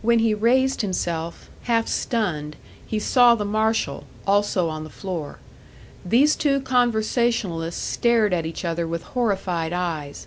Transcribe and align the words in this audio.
When 0.00 0.20
he 0.20 0.32
raised 0.32 0.80
himself, 0.80 1.50
half 1.64 1.86
stunned, 1.86 2.56
he 2.86 2.98
saw 2.98 3.34
the 3.34 3.44
marshal, 3.44 4.04
also 4.26 4.70
on 4.70 4.82
the 4.82 4.88
floor; 4.88 5.40
these 6.06 6.36
two 6.36 6.60
conversationalists 6.60 7.76
stared 7.76 8.32
at 8.32 8.46
each 8.46 8.64
other 8.64 8.88
with 8.88 9.02
horrified 9.02 9.74
eyes. 9.74 10.26